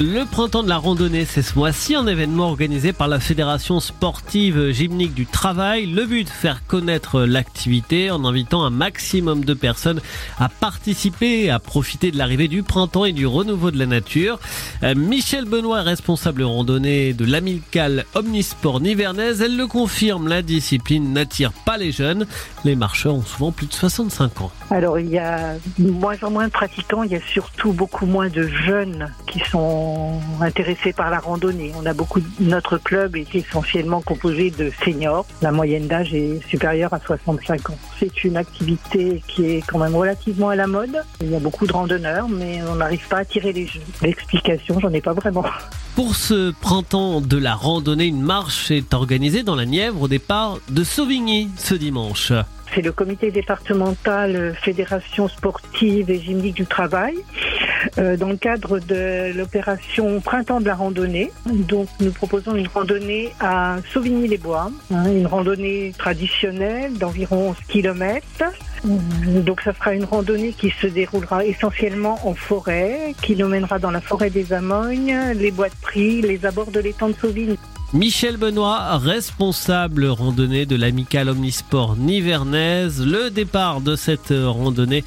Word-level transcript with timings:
Le 0.00 0.24
printemps 0.24 0.64
de 0.64 0.68
la 0.68 0.78
randonnée, 0.78 1.24
c'est 1.24 1.40
ce 1.40 1.56
mois-ci 1.56 1.94
un 1.94 2.08
événement 2.08 2.48
organisé 2.48 2.92
par 2.92 3.06
la 3.06 3.20
Fédération 3.20 3.78
sportive 3.78 4.72
gymnique 4.72 5.14
du 5.14 5.24
travail. 5.24 5.86
Le 5.86 6.04
but, 6.04 6.28
faire 6.28 6.66
connaître 6.66 7.20
l'activité 7.20 8.10
en 8.10 8.24
invitant 8.24 8.64
un 8.64 8.70
maximum 8.70 9.44
de 9.44 9.54
personnes 9.54 10.00
à 10.40 10.48
participer, 10.48 11.48
à 11.48 11.60
profiter 11.60 12.10
de 12.10 12.18
l'arrivée 12.18 12.48
du 12.48 12.64
printemps 12.64 13.04
et 13.04 13.12
du 13.12 13.24
renouveau 13.24 13.70
de 13.70 13.78
la 13.78 13.86
nature. 13.86 14.40
Euh, 14.82 14.96
Michel 14.96 15.44
Benoît, 15.44 15.82
responsable 15.82 16.42
randonnée 16.42 17.12
de 17.12 17.24
l'amicale 17.24 18.04
Omnisport 18.16 18.80
Nivernaise, 18.80 19.42
elle 19.42 19.56
le 19.56 19.68
confirme, 19.68 20.26
la 20.26 20.42
discipline 20.42 21.12
n'attire 21.12 21.52
pas 21.52 21.76
les 21.76 21.92
jeunes. 21.92 22.26
Les 22.64 22.74
marcheurs 22.74 23.14
ont 23.14 23.22
souvent 23.22 23.52
plus 23.52 23.68
de 23.68 23.72
65 23.72 24.40
ans. 24.40 24.50
Alors 24.70 24.98
il 24.98 25.08
y 25.08 25.18
a 25.18 25.54
de 25.78 25.90
moins 25.90 26.16
en 26.22 26.32
moins 26.32 26.46
de 26.46 26.52
pratiquants, 26.52 27.04
il 27.04 27.12
y 27.12 27.16
a 27.16 27.20
surtout 27.20 27.72
beaucoup 27.72 28.06
moins 28.06 28.28
de 28.28 28.48
jeunes 28.48 29.08
qui 29.34 29.50
sont 29.50 30.20
intéressés 30.40 30.92
par 30.92 31.10
la 31.10 31.18
randonnée. 31.18 31.72
On 31.76 31.84
a 31.86 31.92
beaucoup, 31.92 32.20
notre 32.38 32.78
club 32.78 33.16
est 33.16 33.34
essentiellement 33.34 34.00
composé 34.00 34.52
de 34.52 34.70
seniors. 34.84 35.26
La 35.42 35.50
moyenne 35.50 35.88
d'âge 35.88 36.14
est 36.14 36.40
supérieure 36.48 36.94
à 36.94 37.00
65 37.00 37.70
ans. 37.70 37.78
C'est 37.98 38.22
une 38.22 38.36
activité 38.36 39.22
qui 39.26 39.46
est 39.46 39.66
quand 39.66 39.80
même 39.80 39.96
relativement 39.96 40.50
à 40.50 40.56
la 40.56 40.68
mode. 40.68 41.02
Il 41.20 41.32
y 41.32 41.34
a 41.34 41.40
beaucoup 41.40 41.66
de 41.66 41.72
randonneurs, 41.72 42.28
mais 42.28 42.60
on 42.70 42.76
n'arrive 42.76 43.08
pas 43.08 43.18
à 43.18 43.24
tirer 43.24 43.52
les 43.52 43.66
jeux. 43.66 43.80
L'explication, 44.02 44.78
j'en 44.78 44.92
ai 44.92 45.00
pas 45.00 45.14
vraiment. 45.14 45.44
Pour 45.96 46.14
ce 46.14 46.52
printemps 46.52 47.20
de 47.20 47.36
la 47.36 47.54
randonnée, 47.54 48.06
une 48.06 48.22
marche 48.22 48.70
est 48.70 48.94
organisée 48.94 49.42
dans 49.42 49.56
la 49.56 49.64
Nièvre 49.64 50.02
au 50.02 50.08
départ 50.08 50.58
de 50.68 50.84
Sauvigny 50.84 51.48
ce 51.56 51.74
dimanche. 51.74 52.32
C'est 52.72 52.82
le 52.82 52.92
comité 52.92 53.30
départemental 53.30 54.56
Fédération 54.60 55.28
sportive 55.28 56.10
et 56.10 56.20
gymnique 56.20 56.54
du 56.54 56.66
travail 56.66 57.14
euh, 57.98 58.16
dans 58.16 58.28
le 58.28 58.36
cadre 58.36 58.78
de 58.78 59.36
l'opération 59.36 60.20
Printemps 60.20 60.60
de 60.60 60.66
la 60.66 60.74
randonnée. 60.74 61.30
Donc 61.46 61.88
nous 62.00 62.12
proposons 62.12 62.54
une 62.54 62.68
randonnée 62.68 63.32
à 63.40 63.76
Sauvigny-les-Bois, 63.92 64.70
hein, 64.92 65.04
une 65.06 65.26
randonnée 65.26 65.92
traditionnelle 65.96 66.94
d'environ 66.94 67.50
11 67.50 67.56
km. 67.68 68.26
Donc 68.84 69.60
ça 69.62 69.72
sera 69.72 69.94
une 69.94 70.04
randonnée 70.04 70.52
qui 70.52 70.70
se 70.70 70.86
déroulera 70.86 71.44
essentiellement 71.44 72.18
en 72.24 72.34
forêt, 72.34 73.14
qui 73.22 73.36
nous 73.36 73.48
mènera 73.48 73.78
dans 73.78 73.90
la 73.90 74.00
forêt 74.00 74.30
des 74.30 74.52
Amognes, 74.52 75.32
les 75.34 75.50
bois 75.50 75.68
de 75.68 75.76
prix, 75.80 76.20
les 76.20 76.44
abords 76.44 76.70
de 76.70 76.80
l'étang 76.80 77.08
de 77.08 77.14
Sauvigny. 77.14 77.58
Michel 77.94 78.38
Benoît, 78.38 78.98
responsable 78.98 80.06
randonnée 80.06 80.66
de 80.66 80.74
l'amicale 80.74 81.28
Omnisport 81.28 81.94
Nivernaise. 81.94 83.00
Le 83.06 83.30
départ 83.30 83.80
de 83.80 83.94
cette 83.94 84.34
randonnée 84.36 85.04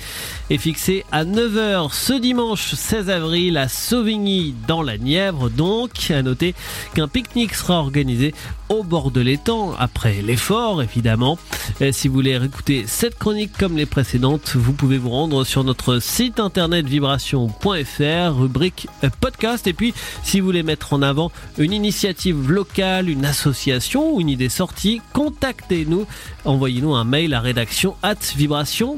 est 0.49 0.57
fixé 0.57 1.03
à 1.11 1.25
9h 1.25 1.93
ce 1.93 2.13
dimanche 2.13 2.75
16 2.75 3.09
avril 3.09 3.57
à 3.57 3.67
Sauvigny 3.67 4.55
dans 4.69 4.81
la 4.81 4.97
Nièvre. 4.97 5.49
Donc, 5.49 6.11
à 6.11 6.21
noter 6.21 6.55
qu'un 6.93 7.09
pique-nique 7.09 7.55
sera 7.55 7.79
organisé 7.79 8.33
au 8.69 8.83
bord 8.83 9.11
de 9.11 9.21
l'étang 9.21 9.73
après 9.77 10.21
l'effort 10.21 10.81
évidemment. 10.81 11.37
si 11.91 12.07
vous 12.07 12.13
voulez 12.13 12.35
écouter 12.35 12.85
cette 12.87 13.17
chronique 13.17 13.51
comme 13.57 13.77
les 13.77 13.85
précédentes, 13.85 14.55
vous 14.55 14.73
pouvez 14.73 14.97
vous 14.97 15.09
rendre 15.09 15.43
sur 15.43 15.63
notre 15.63 15.99
site 15.99 16.39
internet 16.39 16.85
vibration.fr, 16.85 18.37
rubrique 18.37 18.87
podcast. 19.19 19.67
Et 19.67 19.73
puis, 19.73 19.93
si 20.23 20.39
vous 20.39 20.45
voulez 20.45 20.63
mettre 20.63 20.93
en 20.93 21.01
avant 21.01 21.31
une 21.57 21.73
initiative 21.73 22.49
une 22.77 23.25
association 23.25 24.13
ou 24.13 24.21
une 24.21 24.29
idée 24.29 24.49
sortie, 24.49 25.01
contactez-nous. 25.13 26.05
Envoyez-nous 26.45 26.93
un 26.93 27.03
mail 27.03 27.33
à 27.33 27.39
rédaction 27.39 27.95
at 28.03 28.15
vibration.fr. 28.35 28.97